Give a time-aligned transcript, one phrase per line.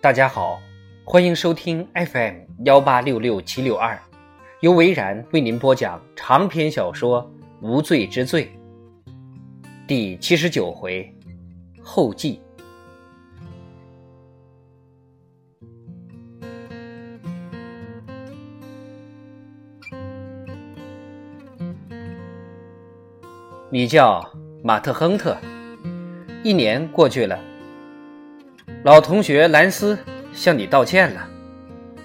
[0.00, 0.60] 大家好，
[1.04, 4.00] 欢迎收听 FM 幺八六六七六二，
[4.60, 7.20] 由维然为您播讲长篇小说
[7.60, 8.48] 《无罪之罪》
[9.88, 11.12] 第七十九回
[11.82, 12.40] 后记。
[23.68, 24.24] 你叫
[24.62, 25.36] 马特·亨特，
[26.44, 27.36] 一年过去了。
[28.84, 29.98] 老同学兰斯
[30.32, 31.28] 向你道歉了。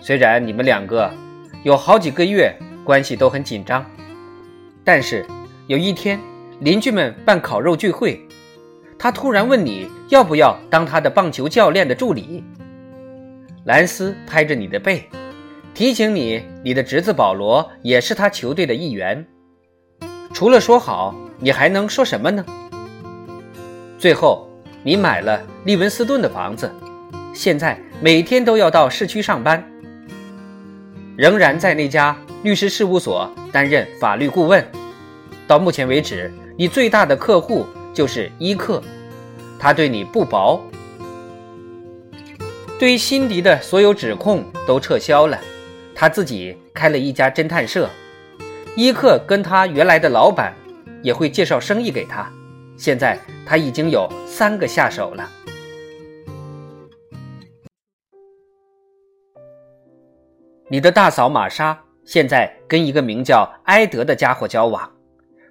[0.00, 1.10] 虽然你们两个
[1.62, 3.84] 有好几个月关系都很紧张，
[4.84, 5.26] 但是
[5.66, 6.18] 有一天
[6.60, 8.20] 邻居们办烤肉聚会，
[8.98, 12.44] 他突然问你要不要当他的棒球教练的助理。
[13.64, 15.08] 兰斯拍着你的背，
[15.74, 19.26] 提醒你你的侄子保罗也是他球队的一员。
[20.32, 21.14] 除了说好。
[21.42, 22.44] 你还能说什么呢？
[23.98, 24.49] 最后，
[24.82, 26.70] 你买了利文斯顿的房子，
[27.34, 29.62] 现在每天都要到市区上班，
[31.16, 34.64] 仍然在那家律师事务所担任法律顾问。
[35.46, 38.82] 到目前为止，你最大的客户就是伊克，
[39.58, 40.60] 他对你不薄，
[42.78, 45.38] 对于辛迪的所有指控都撤销了，
[45.94, 47.88] 他自己开了一家侦探社。
[48.76, 50.54] 伊克跟他原来的老板。
[51.02, 52.30] 也会介绍生意给他。
[52.80, 55.30] 现在他已经有三个下手了。
[60.66, 64.90] 你的大嫂玛莎现在跟一个名叫埃德的家伙交往，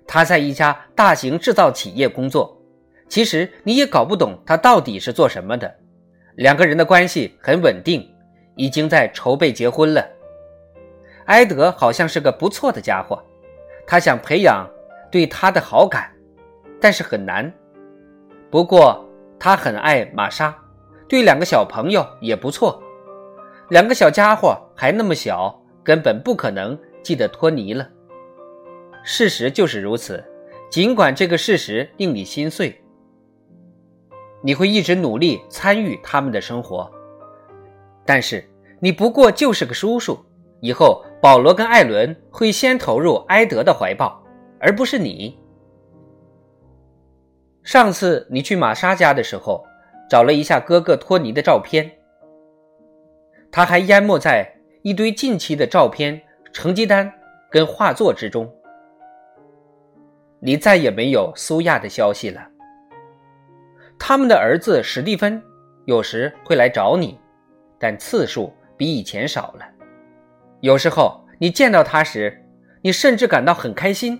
[0.07, 2.59] 他在一家大型制造企业工作。
[3.07, 5.71] 其实你也搞不懂他到底是做什么的。
[6.35, 8.11] 两个人的关系很稳定，
[8.55, 10.03] 已经在筹备结婚了。
[11.25, 13.23] 埃德好像是个不错的家伙，
[13.85, 14.67] 他想培养。
[15.11, 16.11] 对他的好感，
[16.79, 17.51] 但是很难。
[18.49, 19.05] 不过
[19.39, 20.55] 他很爱玛莎，
[21.07, 22.81] 对两个小朋友也不错。
[23.69, 27.87] 两个小家伙还那么小，根本不可能记得托尼了。
[29.03, 30.23] 事实就是如此。
[30.69, 32.79] 尽管这个事实令你心碎，
[34.41, 36.89] 你会一直努力参与他们的生活。
[38.05, 38.43] 但是
[38.79, 40.17] 你不过就是个叔叔。
[40.61, 44.21] 以后保罗跟艾伦会先投入埃德的怀抱。
[44.59, 45.37] 而不是你。
[47.71, 49.63] 上次你去玛莎家的时候，
[50.09, 51.87] 找了一下哥哥托尼的照片，
[53.51, 56.19] 他还淹没在一堆近期的照片、
[56.51, 57.13] 成绩单
[57.47, 58.51] 跟画作之中。
[60.39, 62.41] 你再也没有苏亚的消息了。
[63.99, 65.39] 他们的儿子史蒂芬
[65.85, 67.19] 有时会来找你，
[67.77, 69.65] 但次数比以前少了。
[70.61, 72.43] 有时候你见到他时，
[72.81, 74.19] 你甚至感到很开心。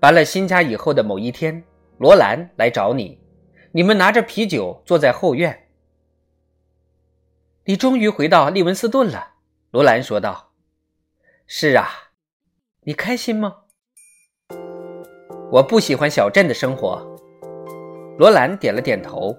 [0.00, 1.64] 搬了新家以后的某一天，
[1.98, 3.18] 罗兰来找你，
[3.72, 5.66] 你们拿着啤酒坐在后院。
[7.64, 9.32] 你终于回到利文斯顿了，
[9.72, 10.52] 罗兰说道。
[11.46, 11.88] 是啊，
[12.82, 13.56] 你开心吗？
[15.50, 17.04] 我不喜欢小镇的生活。
[18.18, 19.36] 罗兰点了点头。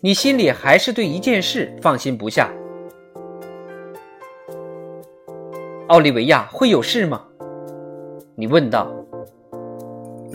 [0.00, 2.52] 你心里还是对一件事放心不下。
[5.88, 7.26] 奥利维亚会有事吗？
[8.36, 9.03] 你问道。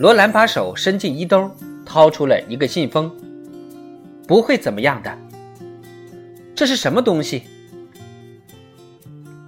[0.00, 1.50] 罗兰把手伸进衣兜，
[1.84, 3.14] 掏出了一个信封。
[4.26, 5.18] 不会怎么样的。
[6.54, 7.42] 这是什么东西？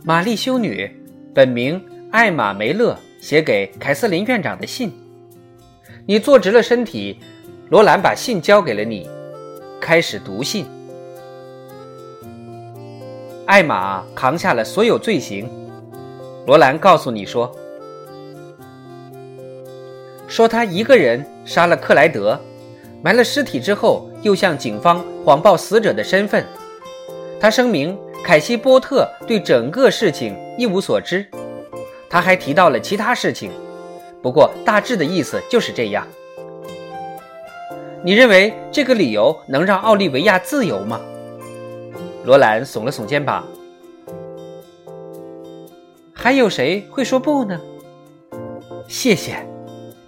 [0.04, 0.94] 玛丽修女，
[1.34, 4.92] 本名艾玛梅勒，写给凯瑟琳院长的信。
[6.04, 7.18] 你坐直了身体，
[7.70, 9.08] 罗兰把信交给了你，
[9.80, 10.66] 开始读信。
[13.46, 15.48] 艾玛扛下了所有罪行。
[16.46, 17.50] 罗兰告诉你说。
[20.32, 22.40] 说他一个人杀了克莱德，
[23.02, 26.42] 埋了尸体之后，又向警方谎报死者的身份。
[27.38, 31.26] 他声明凯西波特对整个事情一无所知。
[32.08, 33.50] 他还提到了其他事情，
[34.22, 36.08] 不过大致的意思就是这样。
[38.02, 40.98] 你认为这个理由能让奥利维亚自由吗？
[42.24, 43.46] 罗兰耸了耸肩膀。
[46.14, 47.60] 还有谁会说不呢？
[48.88, 49.46] 谢谢。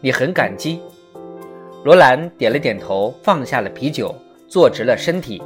[0.05, 0.83] 你很感激，
[1.83, 4.15] 罗兰点了点头，放下了啤酒，
[4.47, 5.43] 坐直了身体。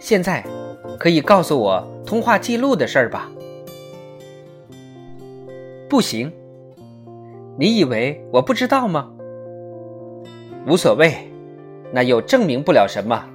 [0.00, 0.42] 现在
[0.98, 3.30] 可以告诉我通话记录的事儿吧？
[5.90, 6.32] 不行，
[7.58, 9.12] 你以为我不知道吗？
[10.66, 11.12] 无所谓，
[11.92, 13.28] 那又证明不了什么。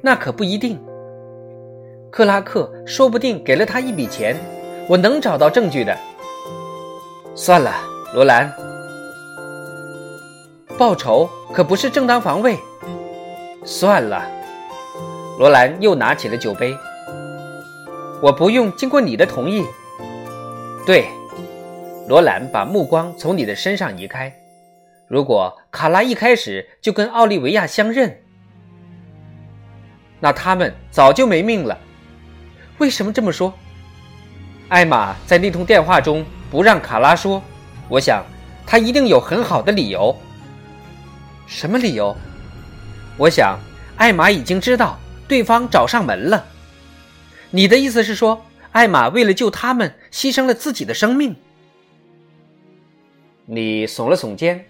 [0.00, 0.78] 那可不一定。
[2.08, 4.36] 克拉克说不定给了他一笔钱，
[4.88, 5.98] 我能找到证据的。
[7.34, 7.93] 算了。
[8.14, 8.54] 罗兰，
[10.78, 12.56] 报仇可不是正当防卫。
[13.64, 14.24] 算了。
[15.36, 16.78] 罗兰又拿起了酒杯。
[18.22, 19.66] 我不用经过你的同意。
[20.86, 21.08] 对，
[22.08, 24.32] 罗兰把目光从你的身上移开。
[25.08, 28.16] 如果卡拉一开始就跟奥利维亚相认，
[30.20, 31.76] 那他们早就没命了。
[32.78, 33.52] 为什么这么说？
[34.68, 37.42] 艾玛在那通电话中不让卡拉说，
[37.94, 38.24] 我想
[38.66, 40.16] 他一定有很好的理由。
[41.46, 42.16] 什么理由？
[43.16, 43.56] 我想
[43.96, 44.98] 艾玛已经知道
[45.28, 46.44] 对方找上门了。
[47.50, 51.36] 你的意思是说，艾玛为了救他们，牺牲了自己的生命？
[53.46, 54.66] 你耸了耸肩，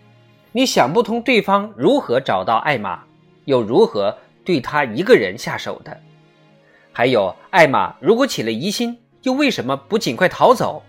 [0.53, 3.05] 你想不通对方如何找到艾玛，
[3.47, 5.99] 又如何对他一个人下手的。
[6.93, 10.83] 还有，艾玛如果起了疑心，又为什么不尽快逃走？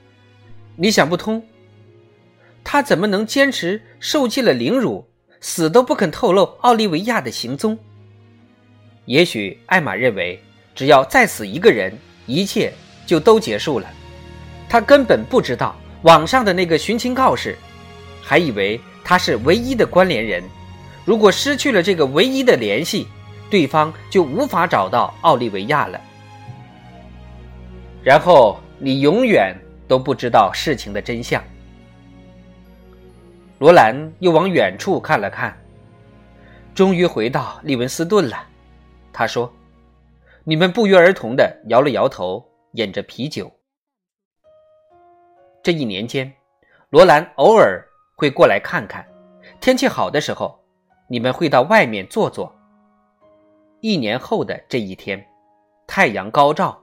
[0.76, 1.42] 你想不通，
[2.66, 5.08] 他怎么能坚持受尽了凌辱，
[5.40, 7.78] 死都不肯透露奥利维亚的行踪？
[9.06, 10.38] 也许艾玛认为。
[10.76, 12.70] 只要再死一个人，一切
[13.06, 13.88] 就都结束了。
[14.68, 17.58] 他根本不知道网上的那个寻亲告示，
[18.22, 20.44] 还以为他是唯一的关联人。
[21.06, 23.08] 如果失去了这个唯一的联系，
[23.50, 26.02] 对方就无法找到奥利维亚了。
[28.04, 29.56] 然后你永远
[29.88, 31.42] 都不知道事情的真相。
[33.60, 35.58] 罗兰又往远处看了看，
[36.74, 38.44] 终于回到利文斯顿了。
[39.12, 39.52] 他说。
[40.48, 43.52] 你们不约而同的摇了摇头，饮着啤酒。
[45.64, 46.32] 这一年间，
[46.92, 47.84] 罗兰偶尔
[48.16, 49.04] 会过来看看。
[49.60, 50.64] 天气好的时候，
[51.10, 52.56] 你们会到外面坐坐。
[53.82, 55.26] 一年后的这一天，
[55.88, 56.80] 太阳高照，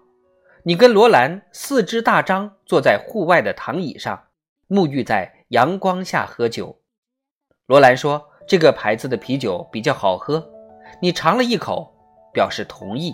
[0.64, 4.20] 你跟罗兰四肢大张坐在户外的躺椅上，
[4.68, 6.80] 沐浴在阳光下喝酒。
[7.66, 10.50] 罗兰说：“这个牌子的啤酒比较好喝。”
[11.00, 11.94] 你尝了一口，
[12.32, 13.12] 表示同意。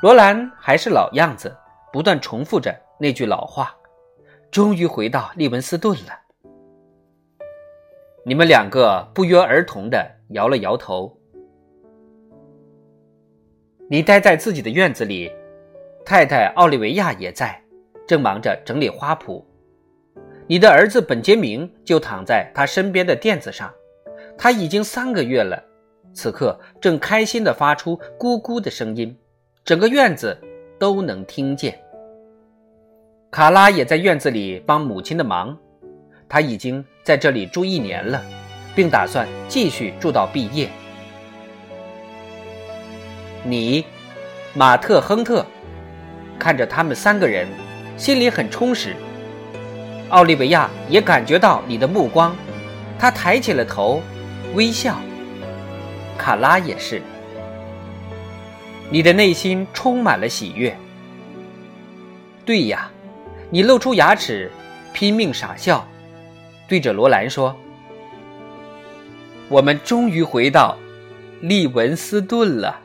[0.00, 1.54] 罗兰还是老样子，
[1.92, 3.76] 不断重复着那句老话。
[4.50, 6.18] 终于回到利文斯顿了。
[8.24, 11.14] 你们两个不约而同的摇了摇头。
[13.90, 15.30] 你待在自己的院子里，
[16.06, 17.62] 太太奥利维亚也在，
[18.06, 19.44] 正忙着整理花圃。
[20.46, 23.72] 你的儿子本杰明就躺在他身边的垫子上，
[24.36, 25.62] 他已经三个月了，
[26.12, 29.16] 此刻正开心的发出咕咕的声音。
[29.64, 30.36] 整个院子
[30.78, 31.78] 都能听见。
[33.30, 35.56] 卡拉也在院子里帮母亲的忙，
[36.28, 38.22] 他已经在这里住一年了，
[38.74, 40.68] 并打算继续住到毕业。
[43.44, 43.84] 你，
[44.54, 45.46] 马特·亨特，
[46.38, 47.48] 看着他们三个人，
[48.02, 48.96] 心里很充实。
[50.08, 52.36] 奥利维亚也感觉到你的目光，
[52.98, 54.02] 他抬起了头，
[54.56, 54.96] 微笑。
[56.18, 57.00] 卡拉也是。
[58.90, 60.76] 你的内心充满了喜悦。
[62.44, 62.90] 对呀，
[63.50, 64.50] 你露出牙齿，
[64.92, 65.86] 拼命傻笑，
[66.66, 67.56] 对着罗兰说
[69.48, 70.76] ：“我们终于回到
[71.40, 72.80] 利文斯顿了。”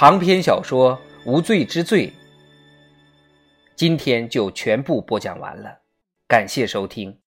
[0.00, 0.96] 长篇小说
[1.30, 2.06] 《无罪之罪》
[3.76, 5.82] 今天就全部播讲完了，
[6.26, 7.18] 感谢收听。